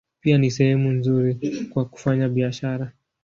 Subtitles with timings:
[0.21, 2.91] Pia ni sehemu nzuri kwa kufanya biashara.